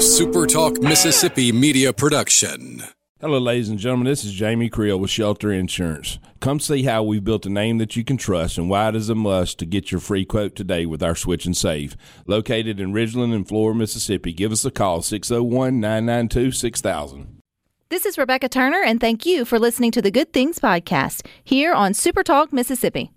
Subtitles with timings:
[0.00, 2.82] A Super Talk Mississippi media production.
[3.20, 4.06] Hello, ladies and gentlemen.
[4.06, 6.18] This is Jamie Creel with Shelter Insurance.
[6.40, 9.10] Come see how we've built a name that you can trust and why it is
[9.10, 11.98] a must to get your free quote today with our Switch and Save.
[12.26, 14.32] Located in Ridgeland and Flora, Mississippi.
[14.32, 17.42] Give us a call, 601 992 6000.
[17.90, 21.74] This is Rebecca Turner, and thank you for listening to the Good Things Podcast here
[21.74, 23.10] on Super Talk Mississippi.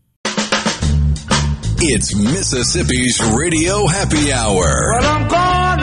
[1.86, 4.64] It's Mississippi's Radio Happy Hour.
[4.64, 5.83] Well, I'm going to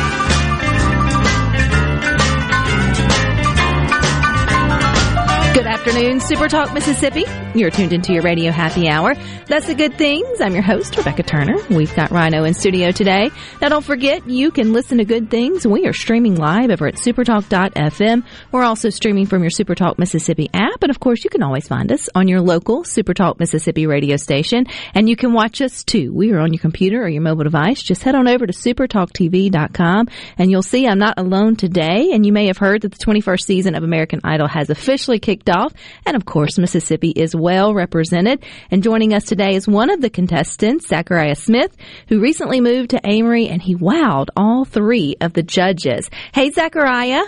[5.53, 7.25] Good afternoon, Super Talk Mississippi.
[7.53, 9.15] You're tuned into your radio happy hour.
[9.47, 10.39] That's the good things.
[10.39, 11.57] I'm your host, Rebecca Turner.
[11.69, 13.29] We've got Rhino in studio today.
[13.61, 15.67] Now don't forget, you can listen to good things.
[15.67, 18.23] We are streaming live over at supertalk.fm.
[18.53, 20.83] We're also streaming from your Supertalk Mississippi app.
[20.83, 24.67] And of course, you can always find us on your local Supertalk Mississippi radio station.
[24.93, 26.13] And you can watch us too.
[26.13, 27.83] We are on your computer or your mobile device.
[27.83, 32.11] Just head on over to supertalktv.com and you'll see I'm not alone today.
[32.13, 35.40] And you may have heard that the 21st season of American Idol has officially kicked
[35.49, 35.73] off.
[36.05, 38.43] And of course, Mississippi is well represented.
[38.69, 41.75] And joining us today is one of the contestants, Zachariah Smith,
[42.07, 46.09] who recently moved to Amory and he wowed all three of the judges.
[46.33, 47.23] Hey, Zachariah.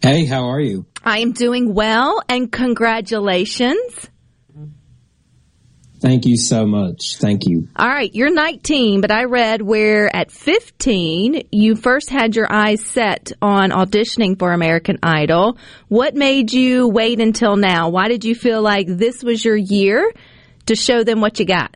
[0.00, 0.86] Hey, how are you?
[1.02, 4.10] I am doing well and congratulations.
[6.04, 7.16] Thank you so much.
[7.16, 7.66] Thank you.
[7.76, 12.84] All right, you're 19, but I read where at 15 you first had your eyes
[12.84, 15.56] set on auditioning for American Idol.
[15.88, 17.88] What made you wait until now?
[17.88, 20.12] Why did you feel like this was your year
[20.66, 21.74] to show them what you got?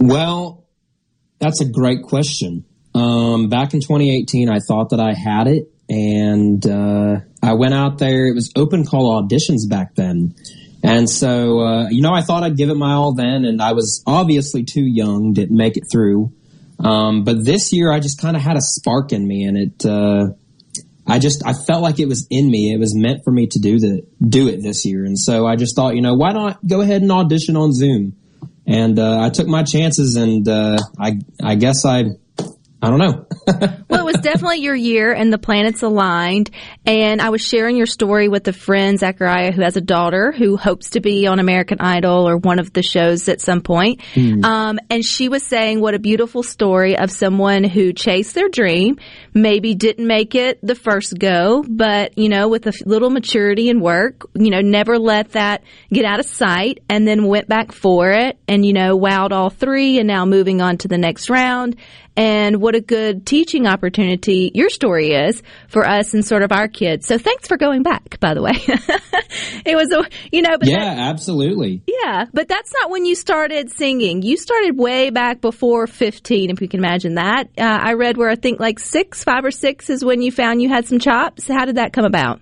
[0.00, 0.66] Well,
[1.38, 2.64] that's a great question.
[2.92, 7.98] Um, back in 2018, I thought that I had it, and uh, I went out
[7.98, 8.26] there.
[8.26, 10.34] It was open call auditions back then.
[10.86, 13.72] And so, uh, you know, I thought I'd give it my all then, and I
[13.72, 16.32] was obviously too young, didn't make it through.
[16.78, 19.84] Um, but this year, I just kind of had a spark in me, and it,
[19.84, 20.28] uh,
[21.04, 22.72] I just, I felt like it was in me.
[22.72, 25.04] It was meant for me to do the, do it this year.
[25.04, 28.16] And so I just thought, you know, why not go ahead and audition on Zoom?
[28.66, 32.04] And, uh, I took my chances and, uh, I, I guess I,
[32.82, 33.26] I don't know.
[33.88, 36.50] well, it was definitely your year and the planets aligned.
[36.84, 40.58] And I was sharing your story with a friend, Zachariah, who has a daughter who
[40.58, 44.02] hopes to be on American Idol or one of the shows at some point.
[44.12, 44.44] Hmm.
[44.44, 48.98] Um, and she was saying what a beautiful story of someone who chased their dream,
[49.32, 53.80] maybe didn't make it the first go, but, you know, with a little maturity and
[53.80, 58.10] work, you know, never let that get out of sight and then went back for
[58.10, 61.76] it and, you know, wowed all three and now moving on to the next round
[62.16, 66.68] and what a good teaching opportunity your story is for us and sort of our
[66.68, 67.06] kids.
[67.06, 68.52] So thanks for going back, by the way.
[69.64, 71.82] it was, a, you know, but yeah, that- absolutely.
[71.86, 74.22] yeah, but that's not when you started singing.
[74.22, 77.48] You started way back before 15, if you can imagine that.
[77.58, 80.62] Uh, I read where I think like six, five or six is when you found
[80.62, 81.46] you had some chops.
[81.48, 82.40] How did that come about?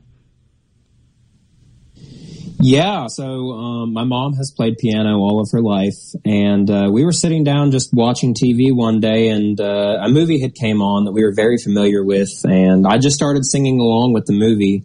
[2.60, 7.04] Yeah, so um, my mom has played piano all of her life, and uh, we
[7.04, 11.04] were sitting down just watching TV one day, and uh, a movie had came on
[11.04, 14.84] that we were very familiar with, and I just started singing along with the movie,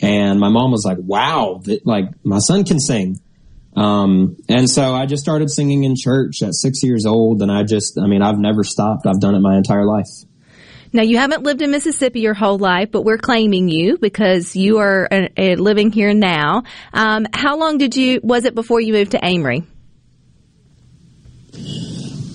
[0.00, 3.20] and my mom was like, "Wow, like my son can sing,"
[3.76, 7.62] um, and so I just started singing in church at six years old, and I
[7.64, 9.06] just, I mean, I've never stopped.
[9.06, 10.08] I've done it my entire life.
[10.94, 14.78] Now, you haven't lived in Mississippi your whole life, but we're claiming you because you
[14.78, 16.62] are uh, uh, living here now.
[16.92, 19.64] Um, how long did you, was it before you moved to Amory?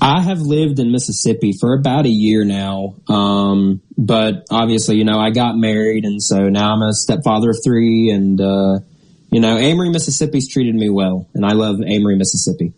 [0.01, 2.95] I have lived in Mississippi for about a year now.
[3.07, 7.59] Um, but obviously, you know, I got married and so now I'm a stepfather of
[7.63, 8.79] three and, uh,
[9.31, 12.73] you know, Amory, Mississippi's treated me well and I love Amory, Mississippi.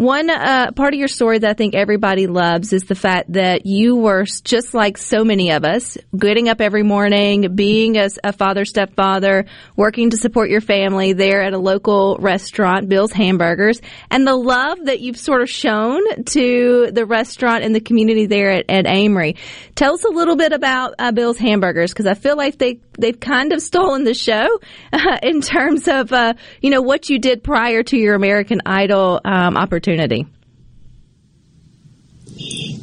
[0.00, 3.66] One uh, part of your story that I think everybody loves is the fact that
[3.66, 8.32] you were just like so many of us, getting up every morning, being a, a
[8.32, 9.44] father, stepfather,
[9.76, 14.78] working to support your family there at a local restaurant, Bill's Hamburgers, and the love
[14.86, 19.36] that you've sort of shown to the restaurant and the community there at, at Amory.
[19.74, 23.18] Tell us a little bit about uh, Bill's Hamburgers because I feel like they they've
[23.18, 24.60] kind of stolen the show
[24.92, 29.20] uh, in terms of uh, you know what you did prior to your American Idol
[29.24, 30.26] um, opportunity.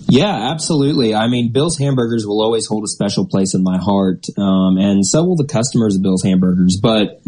[0.09, 1.15] Yeah, absolutely.
[1.15, 5.05] I mean, Bill's Hamburgers will always hold a special place in my heart, um, and
[5.05, 6.79] so will the customers of Bill's Hamburgers.
[6.81, 7.21] But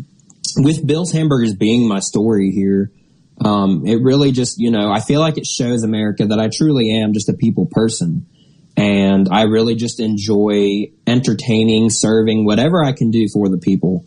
[0.58, 2.92] with Bill's Hamburgers being my story here,
[3.42, 6.92] Um, it really just, you know, I feel like it shows America that I truly
[7.00, 8.26] am just a people person.
[8.80, 14.06] And I really just enjoy entertaining, serving, whatever I can do for the people.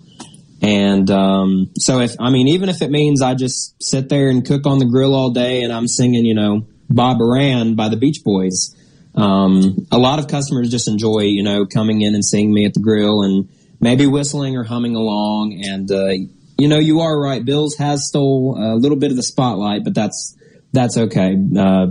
[0.62, 4.46] And um, so, if I mean, even if it means I just sit there and
[4.46, 7.98] cook on the grill all day and I'm singing, you know, Barbara Ann by the
[7.98, 8.74] Beach Boys,
[9.14, 12.72] um, a lot of customers just enjoy, you know, coming in and seeing me at
[12.72, 15.62] the grill and maybe whistling or humming along.
[15.68, 16.12] And uh,
[16.56, 17.44] you know, you are right.
[17.44, 20.34] Bills has stole a little bit of the spotlight, but that's
[20.72, 21.36] that's okay.
[21.58, 21.88] Uh,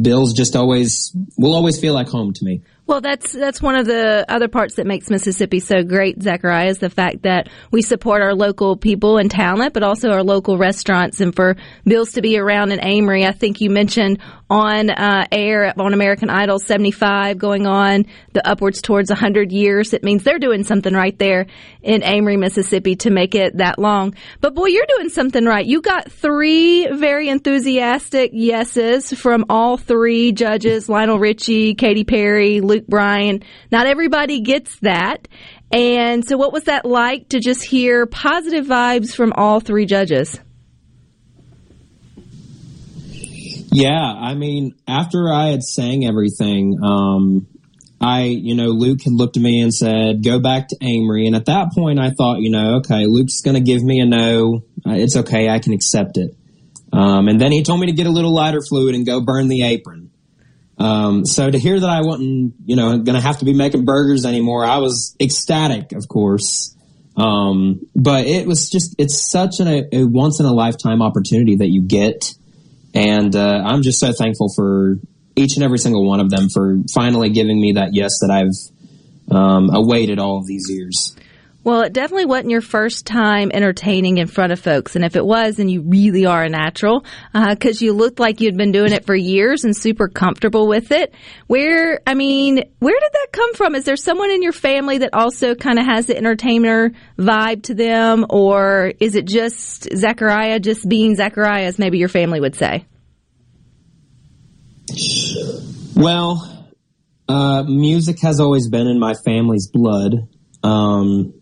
[0.00, 2.62] Bills just always will always feel like home to me.
[2.86, 6.78] Well, that's that's one of the other parts that makes Mississippi so great, Zachariah, is
[6.78, 11.20] the fact that we support our local people and talent, but also our local restaurants.
[11.20, 14.18] And for Bills to be around in Amory, I think you mentioned
[14.54, 19.92] on uh, air on American Idol 75 going on the upwards towards 100 years.
[19.92, 21.46] It means they're doing something right there
[21.82, 24.14] in Amory, Mississippi to make it that long.
[24.40, 25.66] But boy, you're doing something right.
[25.66, 32.86] You got three very enthusiastic yeses from all three judges, Lionel Richie, Katy Perry, Luke
[32.86, 33.42] Bryan.
[33.72, 35.26] Not everybody gets that.
[35.72, 40.38] And so what was that like to just hear positive vibes from all three judges?
[43.74, 47.48] Yeah, I mean, after I had sang everything, um,
[48.00, 51.26] I, you know, Luke had looked at me and said, go back to Amory.
[51.26, 54.06] And at that point, I thought, you know, okay, Luke's going to give me a
[54.06, 54.62] no.
[54.86, 55.48] Uh, it's okay.
[55.48, 56.36] I can accept it.
[56.92, 59.48] Um, and then he told me to get a little lighter fluid and go burn
[59.48, 60.12] the apron.
[60.78, 63.84] Um, so to hear that I wasn't, you know, going to have to be making
[63.84, 66.76] burgers anymore, I was ecstatic, of course.
[67.16, 71.56] Um, but it was just, it's such an, a, a once in a lifetime opportunity
[71.56, 72.34] that you get.
[72.94, 74.98] And, uh, I'm just so thankful for
[75.36, 79.34] each and every single one of them for finally giving me that yes that I've,
[79.36, 81.16] um, awaited all of these years.
[81.64, 84.96] Well, it definitely wasn't your first time entertaining in front of folks.
[84.96, 88.42] And if it was, then you really are a natural because uh, you looked like
[88.42, 91.14] you'd been doing it for years and super comfortable with it.
[91.46, 93.74] Where, I mean, where did that come from?
[93.74, 97.74] Is there someone in your family that also kind of has the entertainer vibe to
[97.74, 98.26] them?
[98.28, 102.84] Or is it just Zachariah just being Zachariah, as maybe your family would say?
[105.96, 106.68] Well,
[107.26, 110.28] uh, music has always been in my family's blood.
[110.62, 111.32] Um,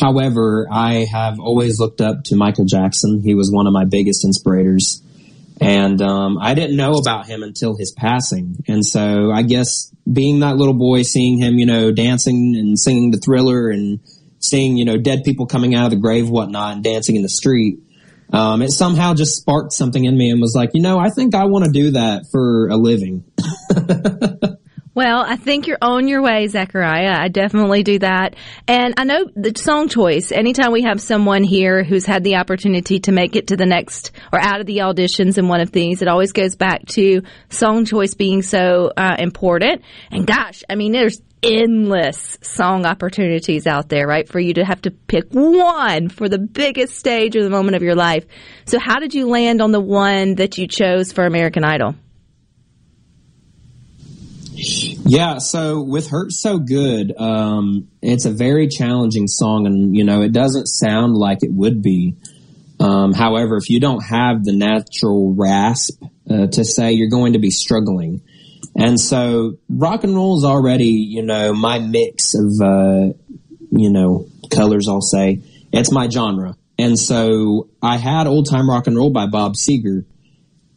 [0.00, 3.20] However, I have always looked up to Michael Jackson.
[3.22, 5.02] He was one of my biggest inspirators.
[5.60, 8.56] And um, I didn't know about him until his passing.
[8.66, 13.12] And so I guess being that little boy, seeing him, you know, dancing and singing
[13.12, 14.00] the thriller and
[14.40, 17.28] seeing, you know, dead people coming out of the grave, whatnot, and dancing in the
[17.28, 17.78] street,
[18.32, 21.34] um, it somehow just sparked something in me and was like, you know, I think
[21.34, 23.24] I want to do that for a living.
[24.94, 27.16] Well, I think you're on your way, Zachariah.
[27.18, 28.36] I definitely do that.
[28.68, 33.00] And I know the song choice, anytime we have someone here who's had the opportunity
[33.00, 36.00] to make it to the next or out of the auditions in one of these,
[36.00, 39.82] it always goes back to song choice being so uh, important.
[40.12, 44.28] And gosh, I mean, there's endless song opportunities out there, right?
[44.28, 47.82] For you to have to pick one for the biggest stage or the moment of
[47.82, 48.26] your life.
[48.66, 51.96] So how did you land on the one that you chose for American Idol?
[54.56, 60.22] Yeah, so with Hurt So Good, um, it's a very challenging song, and you know
[60.22, 62.16] it doesn't sound like it would be.
[62.80, 67.38] Um, however, if you don't have the natural rasp uh, to say, you're going to
[67.38, 68.22] be struggling.
[68.76, 73.12] And so, rock and roll is already, you know, my mix of, uh,
[73.70, 74.88] you know, colors.
[74.88, 75.42] I'll say
[75.72, 76.56] it's my genre.
[76.76, 80.04] And so, I had old time rock and roll by Bob Seger,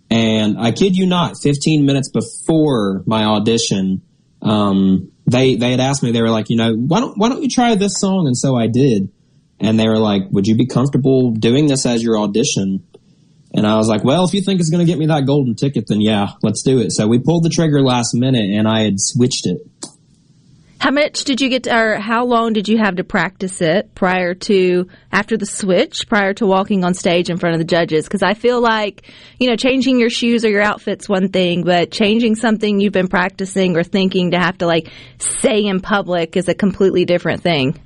[0.10, 4.02] and I kid you not, 15 minutes before my audition,
[4.42, 7.42] um, they, they had asked me, they were like, you know, why don't, why don't
[7.42, 8.28] you try this song?
[8.28, 9.12] And so I did.
[9.60, 12.86] And they were like, would you be comfortable doing this as your audition?
[13.54, 15.56] And I was like, well, if you think it's going to get me that golden
[15.56, 16.92] ticket, then yeah, let's do it.
[16.92, 19.58] So we pulled the trigger last minute and I had switched it.
[20.80, 23.96] How much did you get, to, or how long did you have to practice it
[23.96, 28.06] prior to, after the switch, prior to walking on stage in front of the judges?
[28.06, 31.92] Because I feel like, you know, changing your shoes or your outfit's one thing, but
[31.92, 36.48] changing something you've been practicing or thinking to have to like say in public is
[36.48, 37.80] a completely different thing.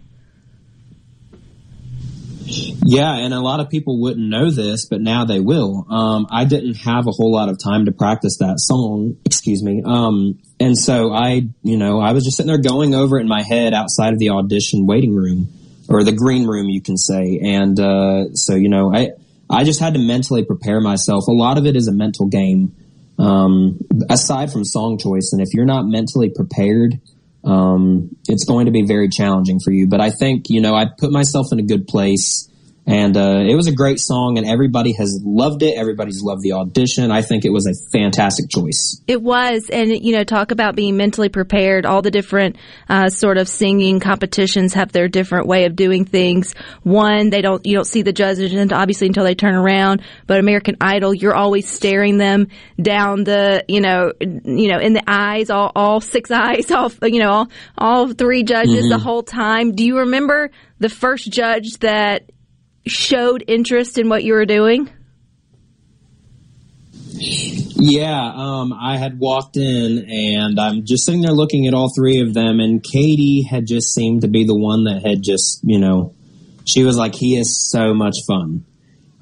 [2.85, 5.85] Yeah, and a lot of people wouldn't know this, but now they will.
[5.89, 9.17] Um, I didn't have a whole lot of time to practice that song.
[9.25, 9.81] Excuse me.
[9.85, 13.27] Um, and so I, you know, I was just sitting there going over it in
[13.27, 15.47] my head outside of the audition waiting room
[15.89, 17.39] or the green room, you can say.
[17.43, 19.11] And, uh, so, you know, I,
[19.49, 21.27] I just had to mentally prepare myself.
[21.27, 22.75] A lot of it is a mental game.
[23.19, 23.79] Um,
[24.09, 25.29] aside from song choice.
[25.31, 26.99] And if you're not mentally prepared,
[27.43, 29.87] um, it's going to be very challenging for you.
[29.87, 32.47] But I think, you know, I put myself in a good place.
[32.87, 35.77] And uh, it was a great song, and everybody has loved it.
[35.77, 37.11] Everybody's loved the audition.
[37.11, 39.01] I think it was a fantastic choice.
[39.07, 41.85] It was, and you know, talk about being mentally prepared.
[41.85, 42.57] All the different
[42.89, 46.53] uh, sort of singing competitions have their different way of doing things.
[46.81, 50.01] One, they don't you don't see the judges and obviously until they turn around.
[50.25, 52.47] But American Idol, you're always staring them
[52.81, 57.19] down the you know you know in the eyes, all all six eyes, all you
[57.19, 57.47] know all
[57.77, 58.89] all three judges mm-hmm.
[58.89, 59.73] the whole time.
[59.73, 62.31] Do you remember the first judge that
[62.85, 64.89] showed interest in what you were doing?
[67.13, 72.21] Yeah, um, I had walked in and I'm just sitting there looking at all three
[72.21, 75.79] of them, and Katy had just seemed to be the one that had just, you
[75.79, 76.13] know,
[76.65, 78.65] she was like, he is so much fun.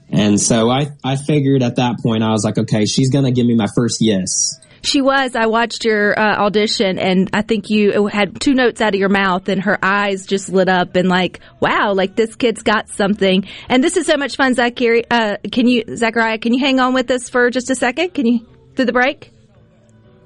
[0.10, 3.32] And so I, I figured at that point, I was like, okay, she's going to
[3.32, 4.60] give me my first yes.
[4.82, 5.36] She was.
[5.36, 9.10] I watched your uh, audition, and I think you had two notes out of your
[9.10, 13.48] mouth, and her eyes just lit up, and like, wow, like this kid's got something.
[13.68, 15.04] And this is so much fun, Zachary.
[15.10, 16.38] Uh, can you, Zachariah?
[16.38, 18.14] Can you hang on with us for just a second?
[18.14, 18.46] Can you
[18.76, 19.32] through the break?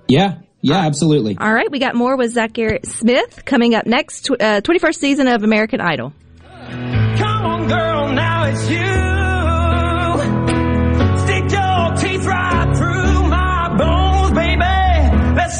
[0.07, 0.39] Yeah.
[0.61, 1.37] Yeah, absolutely.
[1.37, 4.31] All right, we got more with Zachariah Smith coming up next.
[4.31, 6.13] Uh, 21st season of American Idol.
[6.69, 9.12] Come on, girl, now it's you.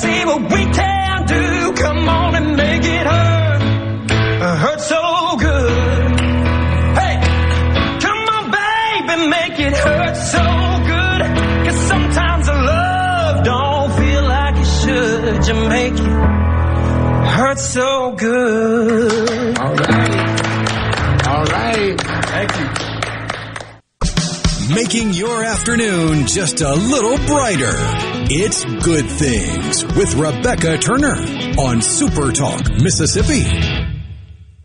[0.04, 1.74] See what we can do.
[1.74, 3.62] Come on and make it hurt.
[4.42, 6.20] Uh, hurt so good.
[7.00, 7.16] Hey,
[8.06, 10.46] come on, baby, make it hurt so
[10.92, 11.22] good.
[11.66, 15.48] Cause sometimes love don't feel like it should.
[15.48, 16.14] You make it
[17.38, 19.58] hurt so good.
[19.60, 21.28] All right.
[21.28, 22.02] All right.
[22.02, 22.83] Thank you
[24.70, 27.76] making your afternoon just a little brighter.
[28.30, 31.16] It's Good Things with Rebecca Turner
[31.60, 33.44] on Super Talk, Mississippi.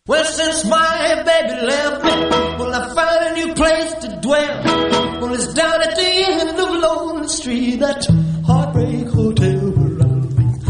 [0.06, 2.10] Well, since my baby left me,
[2.58, 4.62] well, I found a new place to dwell.
[5.20, 8.17] Well, it's down at the end of Lonely Street, that Heartbreak Hotel.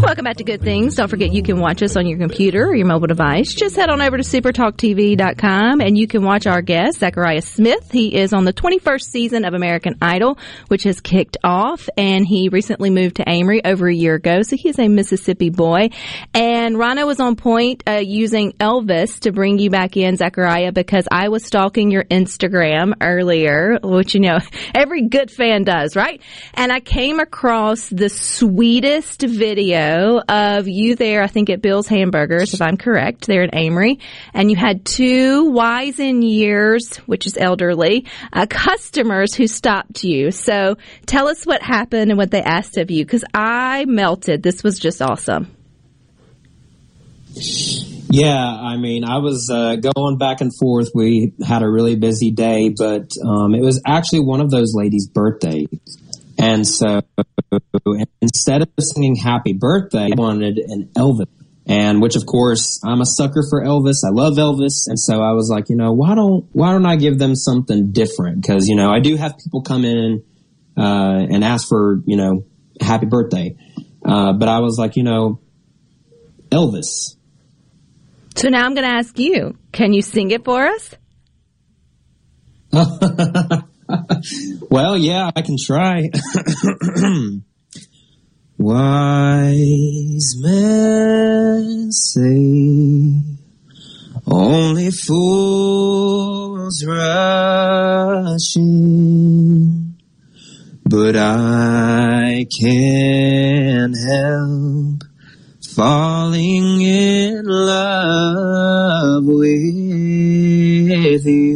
[0.01, 0.95] Welcome back to Good Things.
[0.95, 3.53] Don't forget you can watch us on your computer or your mobile device.
[3.53, 7.91] Just head on over to supertalktv.com and you can watch our guest, Zachariah Smith.
[7.91, 10.39] He is on the 21st season of American Idol,
[10.69, 14.43] which has kicked off and he recently moved to Amory over a year ago.
[14.43, 15.91] So he's a Mississippi boy.
[16.33, 21.09] And Rhino was on point uh, using Elvis to bring you back in, Zachariah, because
[21.11, 24.39] I was stalking your Instagram earlier, which, you know,
[24.77, 26.23] every good fan does, right?
[26.55, 32.55] And I came across the sweetest video of you there, I think at Bill's Hamburgers,
[32.55, 34.01] if I'm correct, there in Amory,
[34.35, 40.31] and you had two wise in years, which is elderly, uh, customers who stopped you.
[40.31, 40.77] So
[41.07, 44.43] tell us what happened and what they asked of you, because I melted.
[44.43, 45.55] This was just awesome.
[48.11, 50.91] Yeah, I mean, I was uh, going back and forth.
[50.95, 55.07] We had a really busy day, but um, it was actually one of those ladies'
[55.07, 55.69] birthdays.
[56.39, 57.03] And so
[58.21, 61.27] instead of singing happy birthday, I wanted an Elvis.
[61.67, 63.99] And which of course I'm a sucker for Elvis.
[64.05, 64.87] I love Elvis.
[64.87, 67.93] And so I was like, you know, why don't, why don't I give them something
[67.93, 68.47] different?
[68.47, 70.25] Cause, you know, I do have people come in,
[70.79, 72.45] uh, and ask for, you know,
[72.81, 73.57] happy birthday.
[74.05, 75.41] Uh, but I was like, you know,
[76.51, 77.17] Elvis.
[78.37, 80.95] So now I'm going to ask you, can you sing it for us?
[84.71, 86.09] well, yeah, I can try.
[88.59, 93.23] Wise men say
[94.27, 99.97] only fools rush in,
[100.85, 105.05] but I can't help
[105.75, 109.61] falling in love with
[111.25, 111.48] you.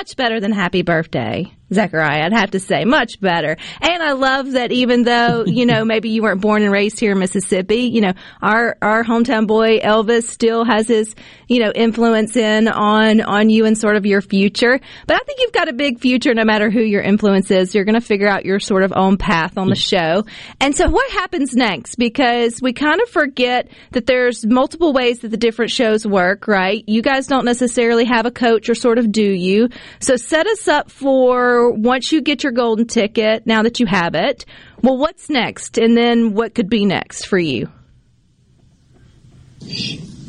[0.00, 1.52] Much better than happy birthday.
[1.72, 3.56] Zachariah, I'd have to say, much better.
[3.80, 7.12] And I love that even though, you know, maybe you weren't born and raised here
[7.12, 8.12] in Mississippi, you know,
[8.42, 11.14] our, our hometown boy Elvis still has his,
[11.48, 14.80] you know, influence in on, on you and sort of your future.
[15.06, 17.74] But I think you've got a big future no matter who your influence is.
[17.74, 20.24] You're going to figure out your sort of own path on the show.
[20.60, 21.96] And so what happens next?
[21.96, 26.84] Because we kind of forget that there's multiple ways that the different shows work, right?
[26.86, 29.68] You guys don't necessarily have a coach or sort of do you.
[30.00, 34.14] So set us up for once you get your golden ticket, now that you have
[34.14, 34.46] it,
[34.82, 35.76] well, what's next?
[35.76, 37.68] And then what could be next for you?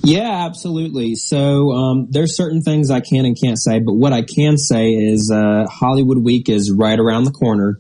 [0.04, 1.16] Yeah, absolutely.
[1.16, 4.94] So um, there's certain things I can and can't say, but what I can say
[4.94, 7.80] is uh, Hollywood Week is right around the corner,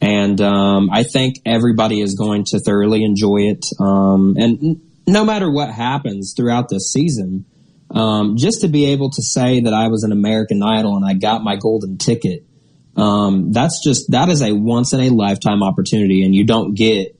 [0.00, 3.64] and um, I think everybody is going to thoroughly enjoy it.
[3.80, 7.46] Um, and no matter what happens throughout this season,
[7.90, 11.14] um, just to be able to say that I was an American Idol and I
[11.14, 12.44] got my golden ticket,
[12.96, 17.18] um, that's just that is a once in a lifetime opportunity, and you don't get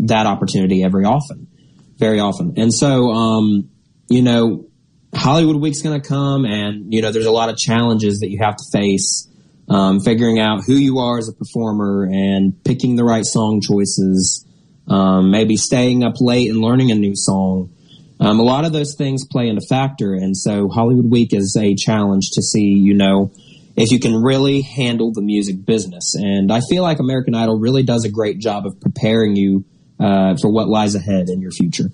[0.00, 1.48] that opportunity every often,
[1.96, 2.54] very often.
[2.56, 3.70] And so, um,
[4.08, 4.66] you know,
[5.14, 8.38] Hollywood Week's going to come, and you know, there's a lot of challenges that you
[8.38, 9.28] have to face.
[9.68, 14.46] Um, figuring out who you are as a performer and picking the right song choices,
[14.86, 17.72] um, maybe staying up late and learning a new song.
[18.20, 21.74] Um, a lot of those things play into factor, and so Hollywood Week is a
[21.74, 23.32] challenge to see, you know,
[23.76, 26.14] if you can really handle the music business.
[26.14, 29.64] And I feel like American Idol really does a great job of preparing you
[30.00, 31.90] uh, for what lies ahead in your future.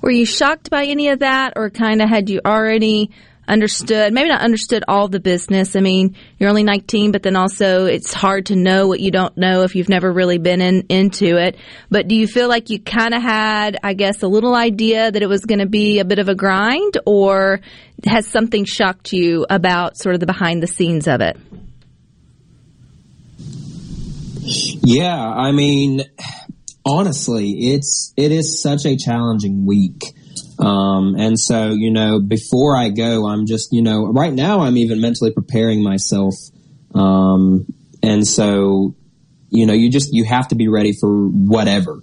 [0.00, 3.10] Were you shocked by any of that, or kind of had you already
[3.52, 5.76] understood, maybe not understood all the business.
[5.76, 9.36] I mean, you're only 19, but then also it's hard to know what you don't
[9.36, 11.56] know if you've never really been in, into it.
[11.90, 15.22] But do you feel like you kind of had, I guess, a little idea that
[15.22, 17.60] it was going to be a bit of a grind or
[18.06, 21.36] has something shocked you about sort of the behind the scenes of it?
[24.44, 26.02] Yeah, I mean,
[26.86, 30.14] honestly, it's, it is such a challenging week.
[30.62, 34.76] Um, and so, you know, before I go, I'm just, you know, right now I'm
[34.76, 36.34] even mentally preparing myself.
[36.94, 37.66] Um,
[38.00, 38.94] and so,
[39.50, 42.00] you know, you just, you have to be ready for whatever.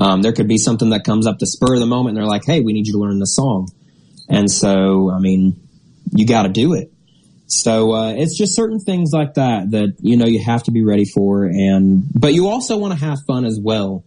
[0.00, 2.30] Um, there could be something that comes up to spur of the moment and they're
[2.30, 3.68] like, Hey, we need you to learn the song.
[4.26, 5.60] And so, I mean,
[6.10, 6.90] you got to do it.
[7.46, 10.82] So, uh, it's just certain things like that that, you know, you have to be
[10.82, 11.44] ready for.
[11.44, 14.04] And, but you also want to have fun as well.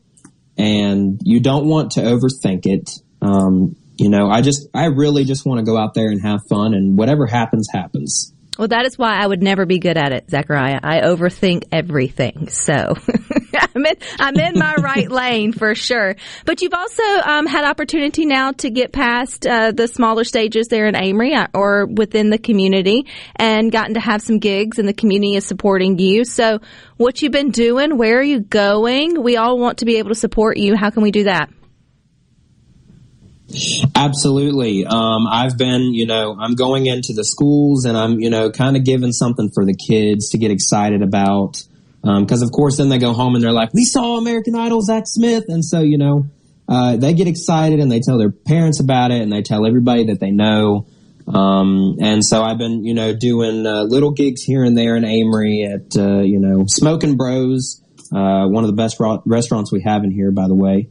[0.58, 2.90] And you don't want to overthink it.
[3.22, 6.42] Um, you know, I just, I really just want to go out there and have
[6.50, 8.34] fun and whatever happens, happens.
[8.58, 10.80] Well, that is why I would never be good at it, Zachariah.
[10.84, 12.50] I overthink everything.
[12.50, 12.74] So
[13.76, 16.16] I'm, in, I'm in my right lane for sure.
[16.46, 20.86] But you've also um, had opportunity now to get past uh, the smaller stages there
[20.86, 23.08] in Amory uh, or within the community
[23.38, 26.26] and gotten to have some gigs and the community is supporting you.
[26.26, 26.60] So
[26.98, 29.24] what you've been doing, where are you going?
[29.24, 30.76] We all want to be able to support you.
[30.76, 31.50] How can we do that?
[33.96, 34.86] Absolutely.
[34.86, 38.76] Um, I've been, you know, I'm going into the schools and I'm, you know, kind
[38.76, 41.64] of giving something for the kids to get excited about.
[42.02, 44.82] Because um, of course, then they go home and they're like, "We saw American Idol,
[44.82, 46.26] Zach Smith," and so you know,
[46.68, 50.06] uh, they get excited and they tell their parents about it and they tell everybody
[50.06, 50.88] that they know.
[51.28, 55.06] Um, and so I've been, you know, doing uh, little gigs here and there in
[55.06, 59.82] Amory at, uh, you know, Smoking Bros, uh, one of the best ro- restaurants we
[59.82, 60.88] have in here, by the way.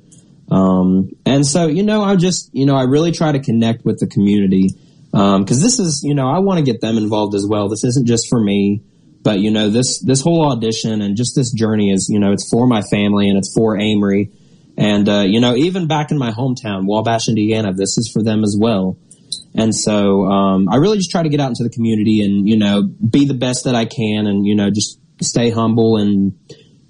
[0.50, 3.98] Um, and so, you know, I just, you know, I really try to connect with
[3.98, 4.70] the community.
[5.12, 7.68] Um, cause this is, you know, I want to get them involved as well.
[7.68, 8.82] This isn't just for me,
[9.22, 12.48] but you know, this, this whole audition and just this journey is, you know, it's
[12.48, 14.30] for my family and it's for Amory.
[14.76, 18.42] And, uh, you know, even back in my hometown, Wabash, Indiana, this is for them
[18.42, 18.96] as well.
[19.54, 22.56] And so, um, I really just try to get out into the community and, you
[22.56, 26.38] know, be the best that I can and, you know, just stay humble and,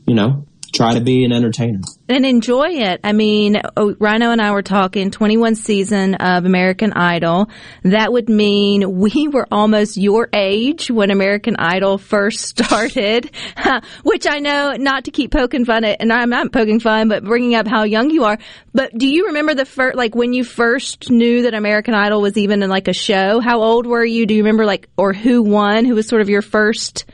[0.07, 1.81] you know, try to be an entertainer
[2.11, 3.01] and enjoy it.
[3.05, 7.49] I mean, oh, Rhino and I were talking 21 season of American Idol.
[7.85, 13.31] That would mean we were almost your age when American Idol first started,
[14.03, 17.25] which I know not to keep poking fun at, and I'm not poking fun, but
[17.25, 18.39] bringing up how young you are.
[18.75, 22.37] But do you remember the first, like when you first knew that American Idol was
[22.37, 23.41] even like a show?
[23.41, 24.27] How old were you?
[24.27, 25.85] Do you remember like, or who won?
[25.85, 27.05] Who was sort of your first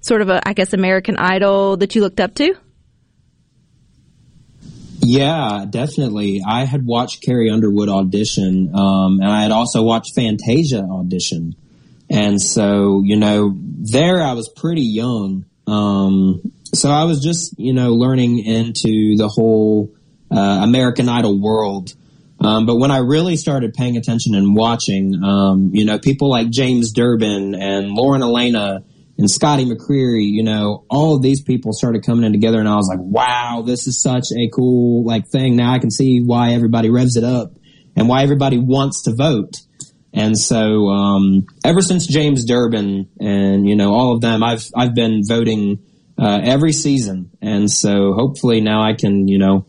[0.00, 2.54] sort of a, I guess, American Idol that you looked up to?
[5.04, 6.42] Yeah, definitely.
[6.46, 11.56] I had watched Carrie Underwood audition, um, and I had also watched Fantasia audition.
[12.08, 15.44] And so, you know, there I was pretty young.
[15.66, 19.90] Um, so I was just, you know, learning into the whole
[20.30, 21.94] uh, American Idol world.
[22.38, 26.50] Um, but when I really started paying attention and watching, um, you know, people like
[26.50, 28.84] James Durbin and Lauren Alaina
[29.22, 32.74] and Scotty McCreery, you know, all of these people started coming in together and I
[32.74, 35.54] was like, wow, this is such a cool like thing.
[35.54, 37.52] Now I can see why everybody revs it up
[37.94, 39.60] and why everybody wants to vote.
[40.12, 44.96] And so, um, ever since James Durbin and, you know, all of them, I've, I've
[44.96, 45.78] been voting,
[46.18, 47.30] uh, every season.
[47.40, 49.66] And so hopefully now I can, you know,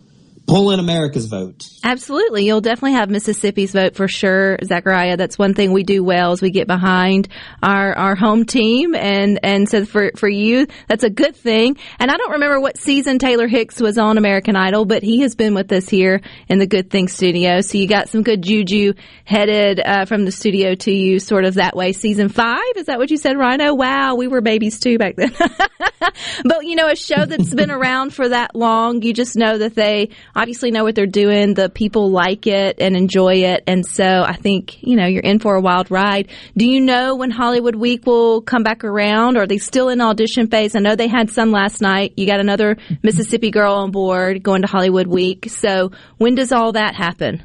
[0.48, 1.64] pull in America's vote.
[1.86, 2.46] Absolutely.
[2.46, 5.18] You'll definitely have Mississippi's vote for sure, Zachariah.
[5.18, 7.28] That's one thing we do well is we get behind
[7.62, 8.96] our, our home team.
[8.96, 11.76] And, and so for, for you, that's a good thing.
[12.00, 15.36] And I don't remember what season Taylor Hicks was on American Idol, but he has
[15.36, 17.60] been with us here in the Good Thing studio.
[17.60, 18.94] So you got some good juju
[19.26, 21.92] headed uh, from the studio to you sort of that way.
[21.92, 23.74] Season five, is that what you said, Rhino?
[23.74, 25.34] Wow, we were babies too back then.
[26.46, 29.76] but you know, a show that's been around for that long, you just know that
[29.76, 31.54] they obviously know what they're doing.
[31.54, 33.64] The people like it and enjoy it.
[33.68, 36.30] And so I think, you know, you're in for a wild ride.
[36.56, 39.38] Do you know when Hollywood Week will come back around?
[39.38, 40.76] Or are they still in audition phase?
[40.76, 42.14] I know they had some last night.
[42.18, 45.50] You got another Mississippi girl on board going to Hollywood Week.
[45.50, 47.44] So when does all that happen?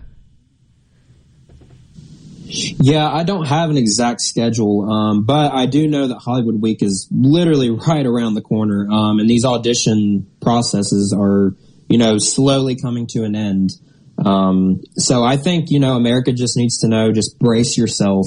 [2.51, 6.83] Yeah, I don't have an exact schedule, um, but I do know that Hollywood Week
[6.83, 11.55] is literally right around the corner, um, and these audition processes are,
[11.89, 13.73] you know, slowly coming to an end.
[14.25, 18.27] Um, so I think you know America just needs to know, just brace yourself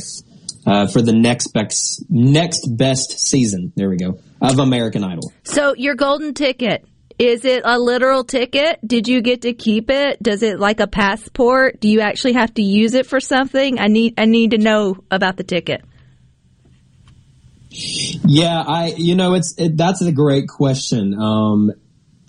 [0.65, 3.73] uh, for the next best next best season.
[3.75, 5.32] There we go of American Idol.
[5.43, 6.86] So your golden ticket.
[7.19, 8.80] Is it a literal ticket?
[8.86, 10.23] Did you get to keep it?
[10.23, 11.80] Does it like a passport?
[11.80, 13.80] Do you actually have to use it for something?
[13.80, 15.84] I need I need to know about the ticket.
[17.69, 21.13] Yeah, I you know it's it, that's a great question.
[21.13, 21.71] Um,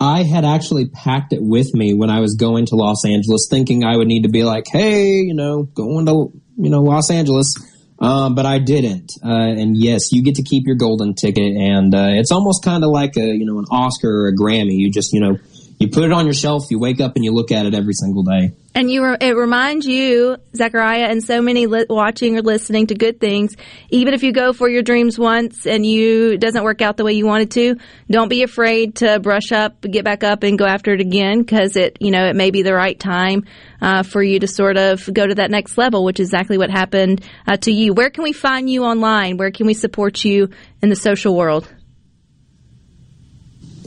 [0.03, 3.83] I had actually packed it with me when I was going to Los Angeles, thinking
[3.83, 7.55] I would need to be like, hey, you know, going to you know Los Angeles.
[7.99, 9.13] Um, but I didn't.
[9.23, 12.83] Uh, and yes, you get to keep your golden ticket, and uh, it's almost kind
[12.83, 14.75] of like a you know an Oscar or a Grammy.
[14.75, 15.37] You just you know
[15.79, 17.93] you put it on your shelf, you wake up and you look at it every
[17.93, 18.51] single day.
[18.75, 22.95] And you, re- it reminds you, Zachariah, and so many li- watching or listening to
[22.95, 23.55] good things.
[23.89, 27.13] Even if you go for your dreams once and you doesn't work out the way
[27.13, 27.75] you wanted to,
[28.09, 31.75] don't be afraid to brush up, get back up, and go after it again because
[31.75, 33.45] it, you know, it may be the right time
[33.79, 36.71] uh, for you to sort of go to that next level, which is exactly what
[36.71, 37.93] happened uh, to you.
[37.93, 39.37] Where can we find you online?
[39.37, 40.49] Where can we support you
[40.81, 41.71] in the social world?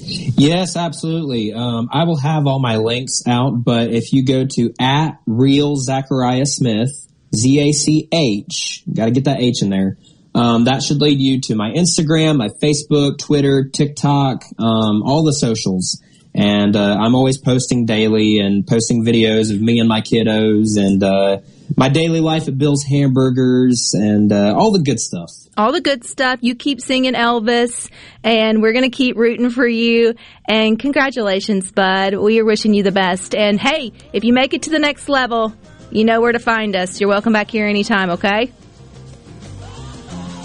[0.07, 1.53] Yes, absolutely.
[1.53, 5.77] Um, I will have all my links out, but if you go to at real
[5.77, 6.91] Zachariah Smith,
[7.35, 9.99] Z A C H, got to get that H in there.
[10.35, 15.33] Um, that should lead you to my Instagram, my Facebook, Twitter, TikTok, um, all the
[15.33, 16.01] socials.
[16.35, 21.03] And uh, I'm always posting daily and posting videos of me and my kiddos and
[21.03, 21.39] uh,
[21.77, 25.31] my daily life at Bill's Hamburgers and uh, all the good stuff.
[25.57, 26.39] all the good stuff.
[26.43, 27.91] You keep singing Elvis,
[28.23, 30.15] and we're going to keep rooting for you.
[30.47, 32.15] And congratulations, bud.
[32.15, 33.35] We are wishing you the best.
[33.35, 35.55] And hey, if you make it to the next level,
[35.91, 37.01] you know where to find us.
[37.01, 38.53] You're welcome back here anytime, okay?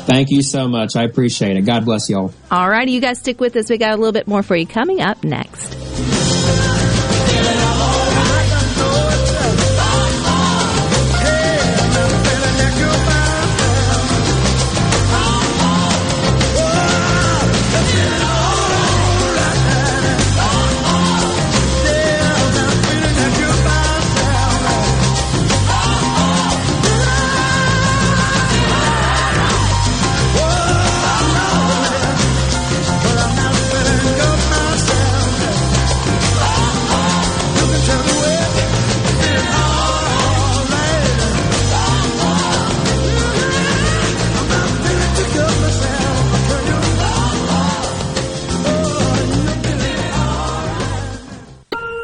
[0.05, 0.95] Thank you so much.
[0.95, 1.61] I appreciate it.
[1.61, 2.33] God bless y'all.
[2.49, 3.69] All righty, you guys stick with us.
[3.69, 5.75] We got a little bit more for you coming up next.